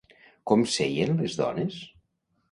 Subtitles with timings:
[0.51, 1.77] Com seien les dones?